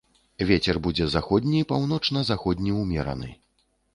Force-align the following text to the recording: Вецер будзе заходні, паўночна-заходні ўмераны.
Вецер 0.51 0.79
будзе 0.85 1.05
заходні, 1.15 1.61
паўночна-заходні 1.73 2.71
ўмераны. 2.81 3.29